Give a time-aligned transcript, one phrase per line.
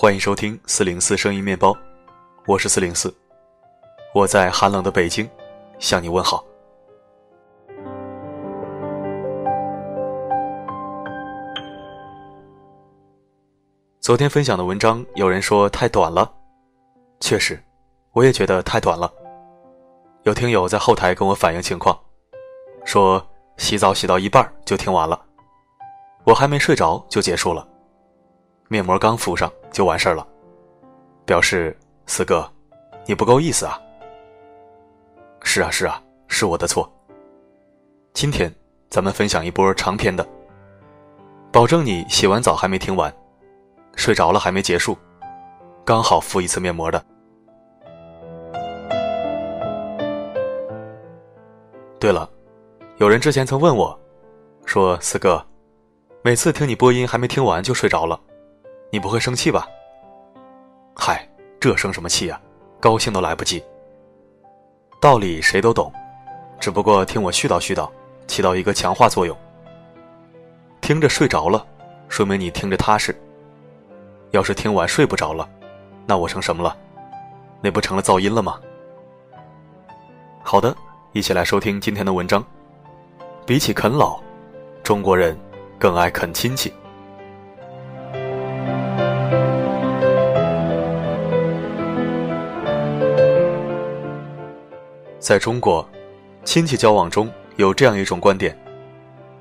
[0.00, 1.76] 欢迎收听四零四声音面包，
[2.46, 3.12] 我是四零四，
[4.14, 5.28] 我在寒冷的北京
[5.80, 6.44] 向你问好。
[13.98, 16.32] 昨天分享的文章，有人说太短了，
[17.18, 17.60] 确实，
[18.12, 19.12] 我也觉得太短了。
[20.22, 21.98] 有听友在后台跟我反映情况，
[22.84, 23.20] 说
[23.56, 25.20] 洗澡洗到一半就听完了，
[26.22, 27.66] 我还没睡着就结束了，
[28.70, 30.26] 面膜刚敷上就完事儿了，
[31.24, 32.46] 表示四哥，
[33.06, 33.80] 你不够意思啊。
[35.42, 36.90] 是啊是啊，是我的错。
[38.12, 38.54] 今天
[38.90, 40.26] 咱们分享一波长篇的，
[41.50, 43.10] 保证你洗完澡还没听完。
[43.96, 44.96] 睡着了还没结束，
[45.82, 47.02] 刚好敷一次面膜的。
[51.98, 52.28] 对了，
[52.98, 53.98] 有人之前曾问我，
[54.66, 55.42] 说四哥，
[56.22, 58.20] 每次听你播音还没听完就睡着了，
[58.90, 59.68] 你不会生气吧？
[60.94, 61.28] 嗨，
[61.60, 62.40] 这生什么气啊？
[62.80, 63.62] 高兴都来不及。
[64.98, 65.92] 道理谁都懂，
[66.58, 67.90] 只不过听我絮叨絮叨，
[68.26, 69.36] 起到一个强化作用。
[70.80, 71.66] 听着睡着了，
[72.08, 73.14] 说明你听着踏实。
[74.30, 75.46] 要是听完睡不着了，
[76.06, 76.74] 那我成什么了？
[77.60, 78.58] 那不成了噪音了吗？
[80.42, 80.74] 好的，
[81.12, 82.42] 一起来收听今天的文章。
[83.44, 84.18] 比起啃老，
[84.82, 85.38] 中国人
[85.78, 86.72] 更爱啃亲戚。
[95.28, 95.86] 在中国，
[96.42, 98.58] 亲戚交往中有这样一种观点：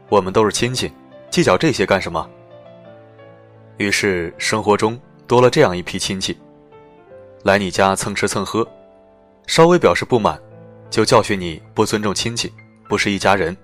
[0.10, 0.92] 我们都是亲戚，
[1.30, 2.30] 计较这些干什么？
[3.78, 6.38] 于是生活中多了这样一批亲戚，
[7.44, 8.68] 来你家蹭吃蹭喝，
[9.46, 10.38] 稍微表示不满，
[10.90, 12.52] 就教训你不尊重亲戚，
[12.90, 13.56] 不是一家人。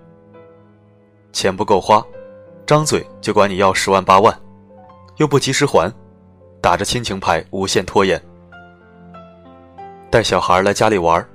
[1.34, 2.02] 钱不够花，
[2.66, 4.34] 张嘴就管你要十万八万，
[5.18, 5.94] 又不及时还，
[6.62, 8.24] 打着亲情牌无限拖延。
[10.10, 11.28] 带小孩来家里玩，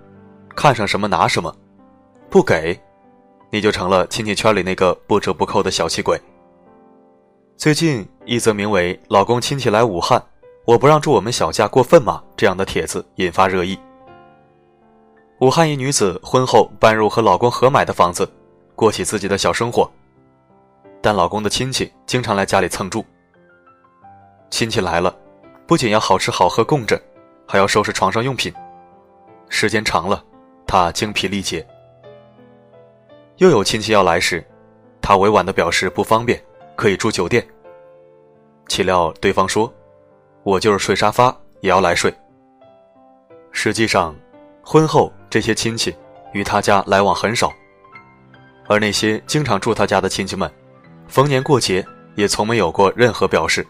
[0.58, 1.54] 看上什么拿什么，
[2.28, 2.76] 不给，
[3.48, 6.20] 你就成了亲戚圈里那个不折不扣的小气鬼。
[7.56, 10.20] 最近一则名为“老公亲戚来武汉，
[10.64, 13.78] 我不让住我们小家过分吗”这样的帖子引发热议。
[15.38, 18.28] 武汉一女子婚后搬入和老公合买的房子，
[18.75, 19.88] 过起自己的小生活，
[21.00, 23.04] 但老公的亲戚经常来家里蹭住。
[24.50, 25.16] 亲戚来了，
[25.69, 27.00] 不仅要好吃好喝供着，
[27.46, 28.52] 还要收拾床上用品，
[29.48, 30.25] 时间长了，
[30.68, 31.66] 他精疲力竭。
[33.38, 34.46] 又有亲戚要来时，
[35.00, 36.40] 他委婉的表示不方便。
[36.76, 37.44] 可以住酒店，
[38.68, 39.74] 岂料对方说
[40.46, 42.14] ：“我就是睡沙发也要来睡。”
[43.50, 44.14] 实际上，
[44.62, 45.92] 婚后这些亲戚
[46.32, 47.52] 与他家来往很少，
[48.68, 50.48] 而那些经常住他家的亲戚们，
[51.08, 51.84] 逢年过节
[52.14, 53.66] 也从没有过任何表示。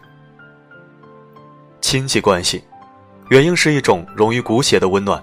[1.81, 2.63] 亲戚关系
[3.29, 5.19] 原应是一种融于骨血的温暖，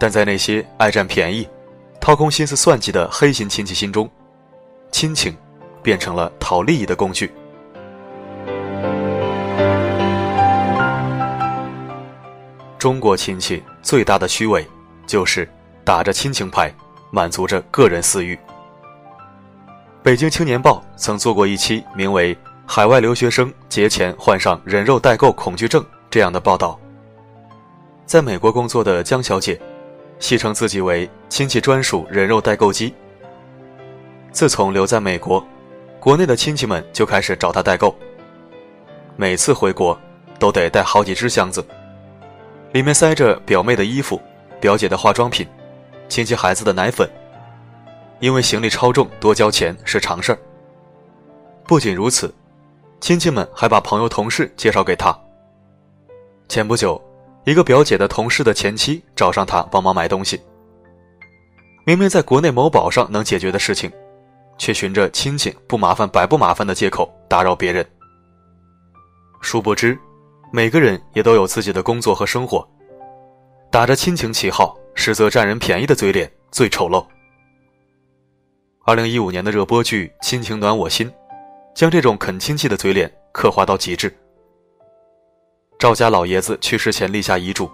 [0.00, 1.48] 但在那些爱占便宜、
[2.00, 4.10] 掏空心思算计的黑心亲戚心中，
[4.90, 5.32] 亲情。
[5.82, 7.32] 变成了讨利益的工具。
[12.78, 14.66] 中国亲戚最大的虚伪，
[15.06, 15.48] 就是
[15.82, 16.70] 打着亲情牌，
[17.10, 18.38] 满足着个人私欲。
[20.02, 22.34] 北京青年报曾做过一期名为
[22.66, 26.78] 《海外留学生节前患上人肉代购恐惧症》这样的报道。
[28.04, 29.58] 在美国工作的江小姐，
[30.20, 32.94] 戏称自己为亲戚专属人肉代购机。
[34.30, 35.44] 自从留在美国。
[35.98, 37.94] 国内的亲戚们就开始找他代购，
[39.16, 40.00] 每次回国
[40.38, 41.62] 都得带好几只箱子，
[42.72, 44.18] 里面塞着表妹的衣服、
[44.58, 45.46] 表姐的化妆品、
[46.08, 47.06] 亲戚孩子的奶粉。
[48.18, 50.38] 因为行李超重，多交钱是常事儿。
[51.64, 52.34] 不仅如此，
[52.98, 55.14] 亲戚们还把朋友、同事介绍给他。
[56.48, 56.98] 前不久，
[57.44, 60.40] 一个表姐的同事的前妻找上他帮忙买东西，
[61.84, 63.90] 明明在国内某宝上能解决的事情。
[64.60, 67.82] 却寻着亲戚不麻烦白不麻烦的借口打扰别人。
[69.40, 69.98] 殊不知，
[70.52, 72.68] 每个人也都有自己的工作和生活，
[73.70, 77.02] 打着亲情旗号，实则占人便宜的嘴脸最丑陋。
[78.84, 81.08] 二零一五年的热播剧《亲情暖我心》，
[81.74, 84.14] 将这种啃亲戚的嘴脸刻画到极致。
[85.80, 87.70] 赵家老爷子去世前立下遗嘱，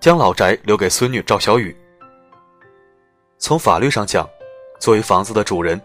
[0.00, 1.74] 将老宅留给孙女赵小雨。
[3.38, 4.28] 从法律上讲，
[4.80, 5.80] 作为房子的主人。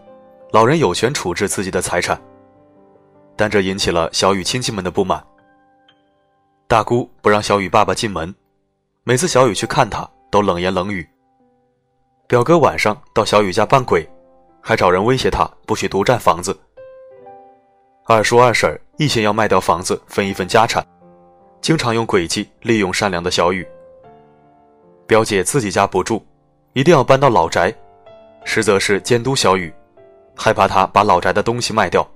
[0.50, 2.20] 老人有权处置自己的财产，
[3.36, 5.24] 但这引起了小雨亲戚们的不满。
[6.66, 8.34] 大姑不让小雨爸爸进门，
[9.04, 11.08] 每次小雨去看他都冷言冷语。
[12.26, 14.04] 表哥晚上到小雨家扮鬼，
[14.60, 16.58] 还找人威胁他不许独占房子。
[18.06, 20.84] 二叔二婶一心要卖掉房子分一份家产，
[21.62, 23.66] 经常用诡计利用善良的小雨。
[25.06, 26.20] 表姐自己家不住，
[26.72, 27.72] 一定要搬到老宅，
[28.44, 29.72] 实则是监督小雨，
[30.36, 32.06] 害怕他把老宅的东西卖掉。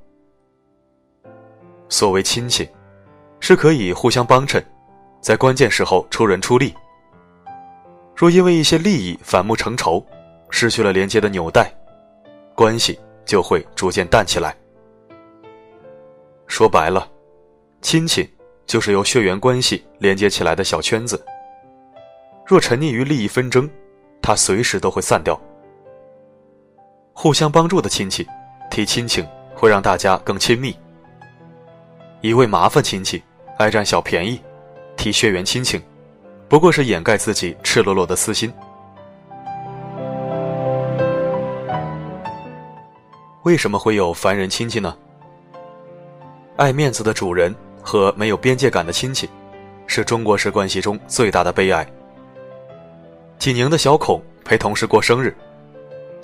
[1.88, 2.68] 所谓亲戚，
[3.38, 4.64] 是可以互相帮衬，
[5.20, 6.74] 在关键时候出人出力。
[8.16, 10.04] 若因为一些利益反目成仇，
[10.50, 11.72] 失去了连接的纽带，
[12.56, 14.56] 关系就会逐渐淡起来。
[16.48, 17.08] 说白了，
[17.80, 18.28] 亲戚
[18.66, 21.24] 就是由血缘关系连接起来的小圈子。
[22.44, 23.68] 若沉溺于利益纷争，
[24.20, 25.40] 它随时都会散掉。
[27.12, 28.26] 互相帮助的亲戚，
[28.70, 30.76] 提亲情会让大家更亲密。
[32.20, 33.22] 一位麻烦亲戚
[33.58, 34.40] 爱占小便宜，
[34.96, 35.80] 提血缘亲情，
[36.48, 38.52] 不过是掩盖自己赤裸裸的私心。
[43.44, 44.96] 为什么会有烦人亲戚呢？
[46.56, 47.54] 爱面子的主人
[47.86, 49.30] 和没有边界感的亲戚，
[49.86, 51.86] 是中国式关系中最大的悲哀。
[53.38, 55.32] 济宁的小孔陪同事过生日，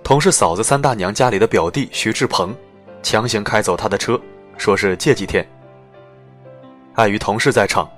[0.02, 2.52] 同事嫂子三大娘家里的表弟徐志鹏，
[3.00, 4.20] 强行开走他的车，
[4.58, 5.48] 说是借几天。
[6.94, 7.88] 碍于同事在场，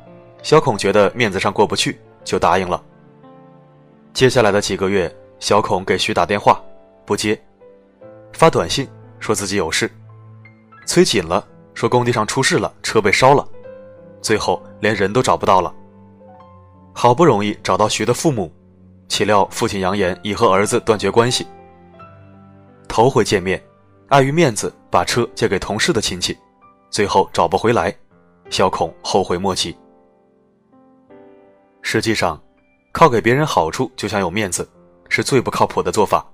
[0.42, 2.82] 小孔觉得面子上过不去，就答应了。
[4.12, 6.62] 接下来的几个月，小孔给徐打电话，
[7.06, 7.40] 不接，
[8.34, 8.86] 发短信
[9.18, 9.90] 说自己有事，
[10.84, 13.48] 催紧了说工地上出事了，车被烧了，
[14.24, 15.72] 最后连人都找不到了。
[16.94, 18.50] 好不容易找到徐的父母。
[19.06, 21.46] 岂料父亲扬言已和儿子断绝关系。
[22.88, 23.62] 头回见面，
[24.08, 26.36] 碍于面子把车借给同事的亲戚，
[26.88, 27.94] 最后找不回来，
[28.48, 29.76] 小孔后悔莫及。
[31.82, 32.40] 实际上，
[32.92, 34.66] 靠给别人好处就想有面子，
[35.10, 36.26] 是最不靠谱的做法。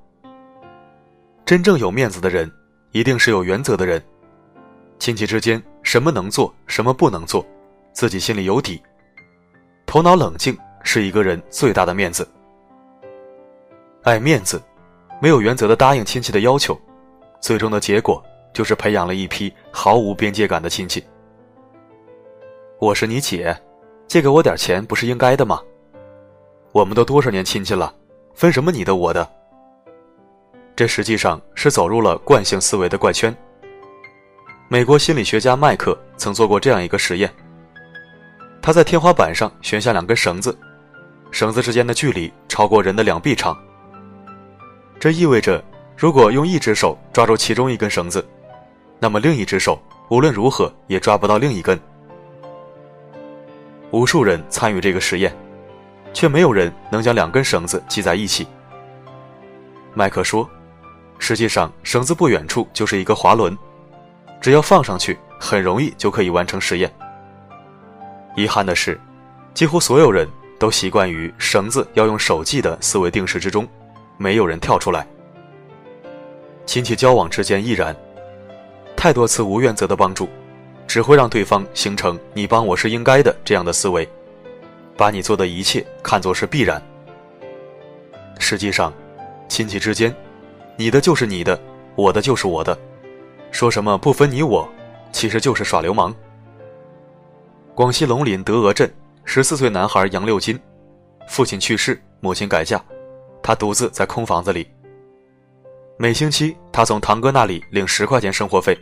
[1.44, 2.50] 真正有面子的人，
[2.92, 4.00] 一定是有原则的人。
[5.00, 7.44] 亲戚之间，什么能做，什么不能做，
[7.92, 8.82] 自己心里有底。
[9.86, 12.28] 头脑冷静是一个人最大的面子。
[14.02, 14.62] 爱面子，
[15.20, 16.78] 没有原则的答应亲戚的要求，
[17.40, 18.22] 最终的结果
[18.52, 21.04] 就是培养了一批毫无边界感的亲戚。
[22.78, 23.54] 我是你姐，
[24.06, 25.60] 借给我点钱不是应该的吗？
[26.72, 27.92] 我们都多少年亲戚了，
[28.34, 29.28] 分什么你的我的？
[30.74, 33.36] 这实际上是走入了惯性思维的怪圈。
[34.68, 37.30] 美国心理学家麦克曾做过这样一个实验，
[38.62, 40.56] 他在天花板上悬下两根绳子，
[41.30, 43.56] 绳子之间的距离超过人的两臂长。
[44.98, 45.62] 这意味着，
[45.96, 48.26] 如果用一只手抓住其中一根绳子，
[48.98, 49.80] 那么另一只手
[50.10, 51.80] 无论如何也抓不到另一根。
[53.90, 55.34] 无数人参与这个实验，
[56.12, 58.46] 却没有人能将两根绳子系在一起。
[59.94, 60.48] 麦克说
[61.18, 63.56] ：“实际上，绳子不远处就是一个滑轮，
[64.40, 66.92] 只要放上去，很容易就可以完成实验。”
[68.36, 68.98] 遗憾的是，
[69.54, 70.28] 几乎所有人
[70.58, 73.66] 都习惯于绳子要用手系的思维定式之中。
[74.16, 75.06] 没有人跳出来。
[76.66, 77.96] 亲戚交往之间亦然，
[78.94, 80.28] 太多次无原则的帮助，
[80.86, 84.06] 只会让对方形成“你帮我是应该的”这样的思维，
[84.94, 86.80] 把你做的一切看作是必然。
[88.38, 88.92] 实际上，
[89.48, 90.14] 亲戚之间，
[90.76, 91.58] 你的就是你的，
[91.96, 92.78] 我的就是我的，
[93.50, 94.68] 说什么不分你我，
[95.12, 96.14] 其实就是耍流氓。
[97.74, 98.92] 广西龙林德峨镇
[99.24, 100.60] 十四岁男孩杨六金，
[101.28, 102.82] 父亲去世，母亲改嫁。
[103.42, 104.68] 他独自在空房子里。
[105.96, 108.76] 每星期，他从堂哥那里领十块钱生活费，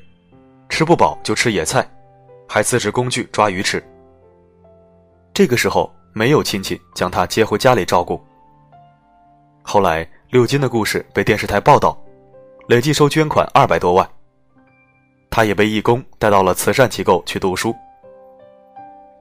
[0.70, 1.88] 吃不饱就吃野菜，
[2.48, 3.82] 还自制工具抓鱼吃。
[5.34, 8.20] 这个时候，没有亲戚将他接回家里照顾。
[9.62, 11.96] 后来，六金的故事被电视台报道，
[12.68, 14.08] 累计收捐款二百多万。
[15.30, 17.74] 他也被义工带到了慈善机构去读书。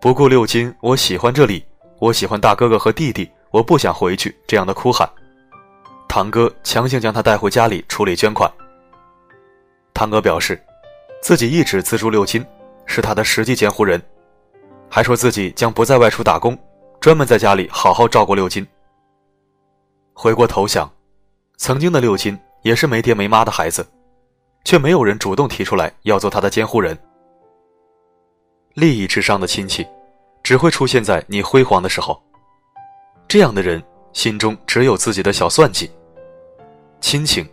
[0.07, 1.61] 不顾六金，我喜欢这里，
[1.99, 5.05] 我喜欢大哥哥和弟弟，我不想回去，这样的哭喊。
[6.07, 8.49] 堂哥强行将他带回家里处理捐款。
[9.93, 10.63] 堂哥表示，
[11.21, 12.41] 自己一直资助六金，
[12.85, 14.01] 是他的实际监护人，
[14.89, 16.57] 还说自己将不在外出打工，
[17.01, 18.65] 专门在家里好好照顾六金。
[20.13, 20.89] 回过头想，
[21.57, 23.85] 曾经的六金也是没爹没妈的孩子，
[24.63, 26.97] 却没有人主动提出来要做他的监护人。
[28.73, 29.85] 利益至上的亲戚，
[30.47, 32.17] 只会出现在你辉煌的时候。
[33.27, 33.83] 这样的人。
[34.13, 35.91] 心中只有自己的小算计，
[37.01, 37.47] 亲情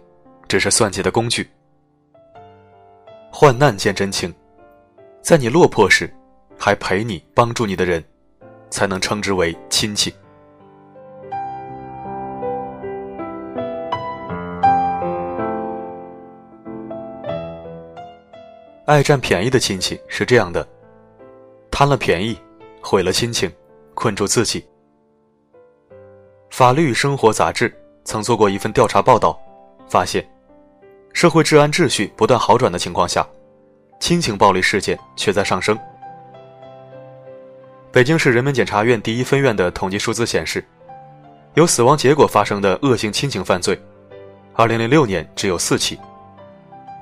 [0.49, 1.47] 只是算计的工具。
[3.31, 4.33] 患难见真情，
[5.21, 6.11] 在你落魄时
[6.59, 8.03] 还陪你、帮助你的人，
[8.71, 10.15] 才能称之为亲戚。
[18.87, 20.67] 爱占便宜的亲戚是这样的：
[21.71, 22.39] 贪了便宜，
[22.87, 23.51] 毁了亲情，
[23.95, 24.61] 困住自己。
[26.51, 27.75] 《法律与生活》杂志
[28.05, 29.41] 曾做过一份调查报道，
[29.89, 30.23] 发现，
[31.15, 33.27] 社会治安秩序不断好转的情况下，
[33.99, 35.77] 亲情暴力事件却在上升。
[37.91, 40.63] 北京市人民检察院第一分院的统计数字显示，
[41.55, 43.81] 有死亡结果发生的恶性亲情犯罪
[44.57, 45.99] ，2006年只有四起，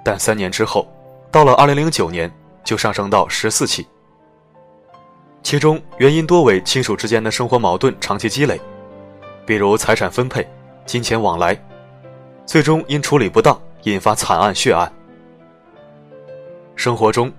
[0.04, 0.86] 但三年之后，
[1.32, 3.84] 到了2009年就上升到十四起。
[5.42, 8.60] 其中原因多为亲属之间的生活矛盾长期积累，
[9.44, 10.48] 比如财产分配、
[10.86, 11.60] 金钱往来，
[12.46, 14.90] 最终因处理不当引发惨案血案。
[16.76, 17.30] 生活中，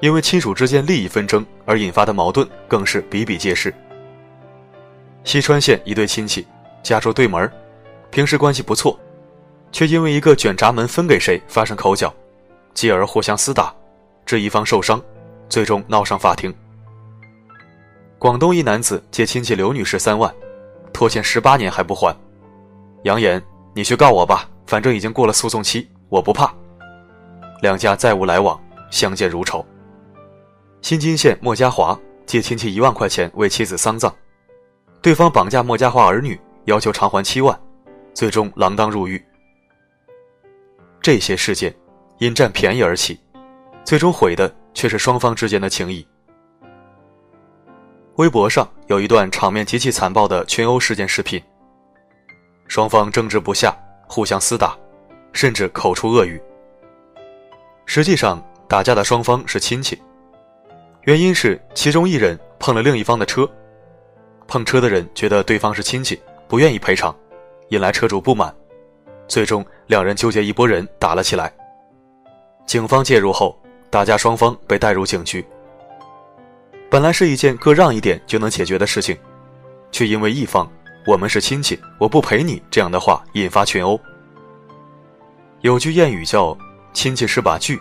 [0.00, 3.74] 因为亲属之间利益纷争而引发的矛盾更是比比皆是。
[5.24, 6.46] 西川县一对亲戚，
[6.82, 7.50] 家住对门
[8.10, 8.98] 平时关系不错，
[9.72, 12.14] 却因为一个卷闸门分给谁发生口角，
[12.74, 13.74] 继而互相厮打，
[14.24, 15.02] 致一方受伤，
[15.48, 16.54] 最终闹上法庭。
[18.26, 20.34] 广东一男子借亲戚刘女士三万，
[20.92, 22.12] 拖欠十八年还不还，
[23.04, 23.40] 扬言
[23.72, 26.52] 你去告我吧，反正已经过了诉讼期，我不怕。
[27.62, 29.64] 两家再无来往，相见如仇。
[30.82, 34.12] 新津县莫家华借亲戚一万块钱为妻子丧葬，
[35.00, 37.56] 对方绑架莫家华儿女，要求偿还七万，
[38.12, 39.24] 最终锒铛入狱。
[41.00, 41.72] 这些事件
[42.18, 43.20] 因占便宜而起，
[43.84, 46.04] 最终毁的却是双方之间的情谊。
[48.16, 51.42] 微博上有一段场面极其残暴的群殴事件视频，
[52.66, 53.76] 双方争执不下，
[54.08, 54.74] 互相厮打，
[55.34, 56.40] 甚至口出恶语。
[57.84, 60.00] 实际上，打架的双方是亲戚，
[61.02, 63.46] 原因是其中一人碰了另一方的车，
[64.48, 66.18] 碰车的人觉得对方是亲戚，
[66.48, 67.14] 不愿意赔偿，
[67.68, 68.54] 引来车主不满，
[69.28, 71.52] 最终两人纠结一拨人打了起来。
[72.64, 75.44] 警方介入后，打架双方被带入警局。
[76.88, 79.16] 本来是一件各让一点就能解决的事情，
[79.90, 80.70] 却因为一方
[81.06, 83.98] “我们是亲戚，我不陪你”这样的话引发群殴。
[85.62, 86.56] 有句谚语叫
[86.94, 87.80] “亲戚是把锯，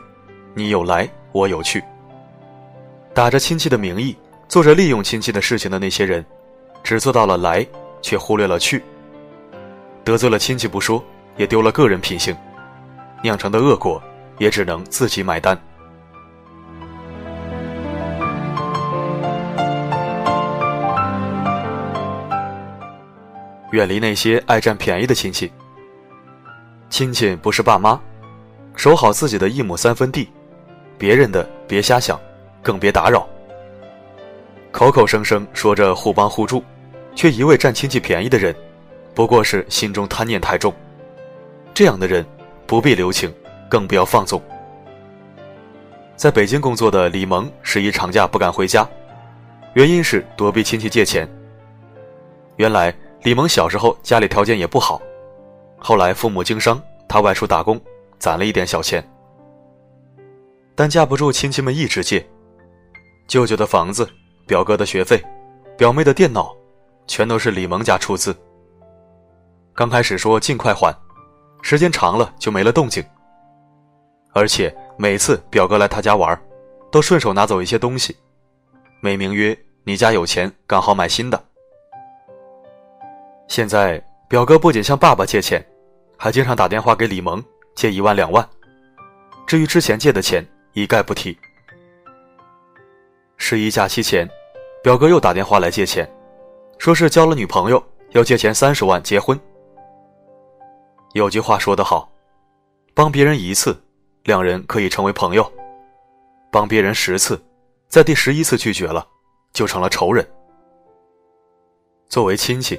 [0.55, 1.83] 你有来我有去”。
[3.13, 4.15] 打着亲戚的名义，
[4.47, 6.25] 做着利用亲戚的事情的那些人，
[6.83, 7.65] 只做到了来，
[8.01, 8.83] 却忽略了去。
[10.03, 11.03] 得罪了亲戚不说，
[11.37, 12.35] 也丢了个人品性，
[13.21, 14.01] 酿成的恶果
[14.39, 15.57] 也只能自己买单。
[23.75, 25.51] 远离那些爱占便宜的亲戚。
[26.89, 27.99] 亲戚不是爸妈，
[28.73, 30.29] 守好自己的一亩三分地，
[30.97, 32.17] 别人的别瞎想，
[32.63, 33.27] 更别打扰。
[34.71, 36.63] 口口声声说着互帮互助，
[37.15, 38.55] 却一味占亲戚便宜的人，
[39.13, 40.73] 不过是心中贪念太重。
[41.73, 42.25] 这样的人
[42.65, 43.33] 不必留情，
[43.69, 44.41] 更不要放纵。
[46.15, 48.87] 在北京工作的李萌十一长假不敢回家，
[49.73, 51.29] 原因是躲避亲戚借钱。
[52.55, 52.95] 原来。
[53.25, 55.01] 李萌小时候家里条件也不好，
[55.79, 56.79] 后来父母经商，
[57.09, 57.81] 他外出打工，
[58.19, 59.03] 攒了一点小钱。
[60.75, 62.23] 但架不住亲戚们一直借，
[63.27, 64.07] 舅舅的房子、
[64.45, 65.19] 表哥的学费、
[65.75, 66.55] 表妹的电脑，
[67.07, 68.35] 全都是李萌家出资。
[69.73, 70.95] 刚开始说尽快还，
[71.63, 73.03] 时间长了就没了动静。
[74.33, 76.39] 而且每次表哥来他家玩，
[76.91, 78.15] 都顺手拿走一些东西，
[79.01, 81.44] 美名曰“你家有钱，刚好买新的”。
[83.47, 85.65] 现在表哥不仅向爸爸借钱，
[86.17, 87.43] 还经常打电话给李萌
[87.75, 88.47] 借一万两万。
[89.45, 91.37] 至于之前借的钱，一概不提。
[93.37, 94.27] 十一假期前，
[94.83, 96.09] 表哥又打电话来借钱，
[96.79, 99.39] 说是交了女朋友，要借钱三十万结婚。
[101.13, 102.11] 有句话说得好，
[102.93, 103.79] 帮别人一次，
[104.23, 105.43] 两人可以成为朋友；
[106.51, 107.41] 帮别人十次，
[107.87, 109.07] 在第十一次拒绝了，
[109.53, 110.27] 就成了仇人。
[112.09, 112.77] 作为亲戚。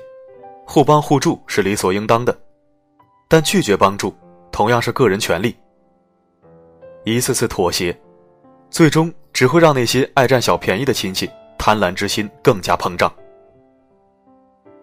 [0.66, 2.36] 互帮互助是理所应当的，
[3.28, 4.14] 但拒绝帮助
[4.50, 5.56] 同样是个人权利。
[7.04, 7.96] 一次次妥协，
[8.68, 13.10] 最终只会让那些爱占小便宜的亲戚贪婪之心更加膨胀。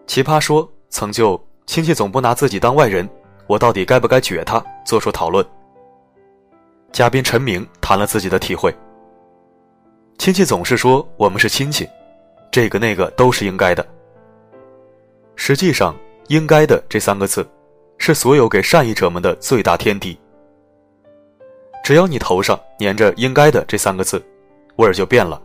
[0.06, 3.08] 奇葩说曾就“亲戚总不拿自己当外人，
[3.46, 5.44] 我到底该不该撅他”做出讨论。
[6.92, 8.74] 嘉宾陈明谈了自己的体会：
[10.18, 11.86] 亲戚总是说我们是亲戚，
[12.50, 13.86] 这个那个都是应该的。
[15.36, 15.94] 实际上
[16.28, 17.46] ，“应该的”这三个字，
[17.98, 20.18] 是所有给善意者们的最大天敌。
[21.82, 24.24] 只要你头上粘着“应该的”这三个字，
[24.76, 25.40] 味儿就变了。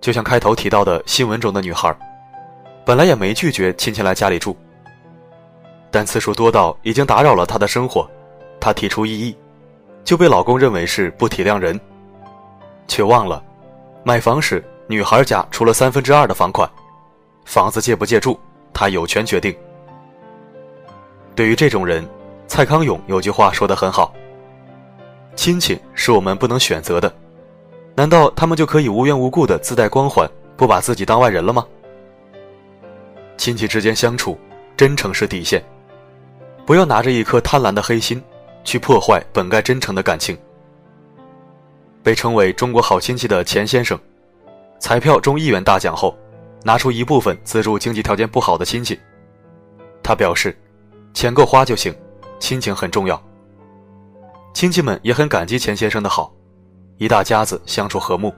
[0.00, 1.94] 就像开头提到的新闻中的女孩，
[2.86, 4.56] 本来也没拒绝亲戚来家里住，
[5.90, 8.08] 但次数多到已经打扰了她的生活，
[8.60, 9.36] 她提出异议，
[10.04, 11.78] 就被老公认为是不体谅人，
[12.86, 13.42] 却忘了，
[14.04, 16.70] 买房时女孩家出了三分之二的房款，
[17.44, 18.38] 房子借不借住，
[18.80, 19.54] 他有权决定。
[21.34, 22.02] 对于这种人，
[22.48, 24.10] 蔡康永有句话说得很好
[25.36, 27.14] ：“亲戚是我们不能选择的，
[27.94, 31.66] 难道他们就可以无缘无故的自带光环，不把自己当外人了吗？”
[33.36, 34.38] 亲戚之间相处，
[34.78, 35.62] 真诚是底线，
[36.64, 38.22] 不要拿着一颗贪婪的黑心，
[38.64, 40.34] 去破坏本该真诚的感情。
[42.02, 44.00] 被称为中国好亲戚的钱先生，
[44.78, 46.16] 彩票中一元大奖后，
[46.64, 48.98] 拿出一部分资助经济条件不好的亲戚。
[50.02, 50.56] 他表示，
[51.14, 51.94] 钱够花就行，
[52.38, 53.22] 亲情很重要。
[54.52, 56.32] 亲戚们也很感激钱先生的好，
[56.98, 58.34] 一大家子相处和睦。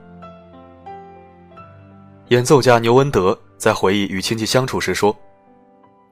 [2.29, 5.15] 演奏家牛文德在回忆与亲戚相处时说：“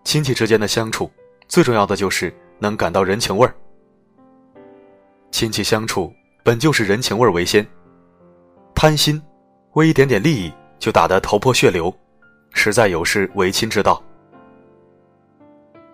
[0.04, 1.10] 亲戚之间的相处，
[1.48, 3.54] 最重要的就是能感到人情味儿。
[5.32, 6.14] 亲戚相处。”
[6.44, 7.64] 本就是人情味儿为先，
[8.74, 9.22] 贪心，
[9.74, 11.96] 为一点点利益就打得头破血流，
[12.54, 14.02] 实在有失为亲之道。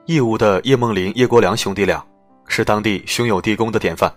[0.06, 2.04] 义乌的叶梦麟、叶国良兄弟俩
[2.48, 4.12] 是当地兄友弟恭的典范，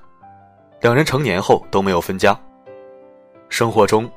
[0.80, 2.38] 两人成年后都没有分家。
[3.49, 4.11] 生活中，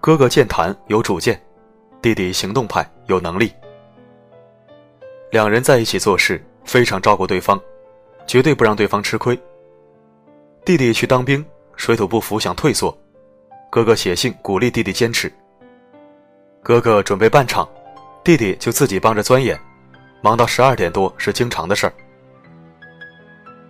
[0.00, 1.40] 哥哥健谈有主见，
[2.02, 3.52] 弟弟行动派有能力。
[5.30, 7.60] 两人在一起做事非常照顾对方，
[8.26, 9.38] 绝对不让对方吃亏。
[10.64, 11.44] 弟弟去当兵。
[11.76, 12.94] 水土不服想退缩，
[13.70, 15.32] 哥哥写信鼓励弟弟坚持。
[16.62, 17.66] 哥哥准备办厂，
[18.22, 19.58] 弟弟就自己帮着钻研，
[20.20, 21.92] 忙到十二点多是经常的事儿。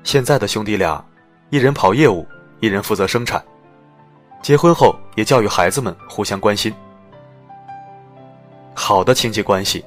[0.02, 1.02] 现在的兄弟俩，
[1.50, 2.26] 一人跑业务，
[2.58, 3.42] 一人负责生产。
[4.42, 6.74] 结婚后也教育孩子们互相关心。
[8.74, 9.84] 好的亲戚关系，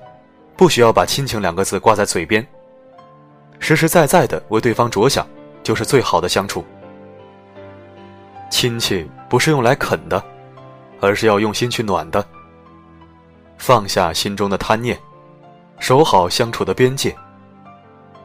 [0.55, 2.45] 不需要把亲情两个字挂在嘴边，
[3.59, 5.27] 实实在在的为对方着想，
[5.61, 6.63] 就是最好的相处。
[8.49, 10.23] 亲戚不是用来啃的，
[11.01, 12.25] 而是要用心去暖的。
[13.57, 14.99] 放下心中的贪念，
[15.79, 17.15] 守好相处的边界，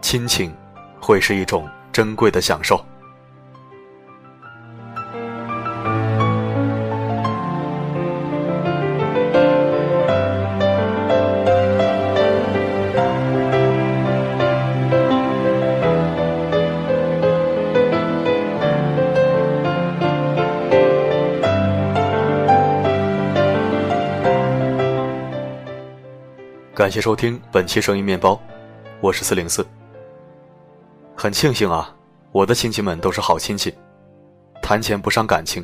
[0.00, 0.54] 亲情
[1.00, 2.84] 会是一种珍贵的享受。
[26.88, 28.40] 感谢收听本期声音面包，
[29.02, 29.62] 我是四零四。
[31.14, 31.94] 很庆幸啊，
[32.32, 33.74] 我的亲戚们都是好亲戚，
[34.62, 35.62] 谈钱不伤感情，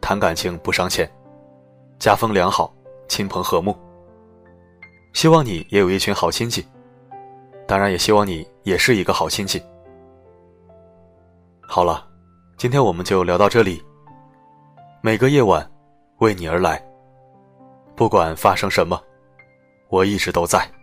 [0.00, 1.08] 谈感情不伤钱，
[2.00, 2.74] 家风良好，
[3.06, 3.72] 亲朋和睦。
[5.12, 6.66] 希望你也有一群好亲戚，
[7.68, 9.62] 当然也希望你也是一个好亲戚。
[11.68, 12.04] 好了，
[12.56, 13.80] 今天我们就聊到这里。
[15.02, 15.64] 每个夜晚，
[16.18, 16.84] 为你而来，
[17.94, 19.00] 不管发生什么。
[19.94, 20.73] 我一直都在。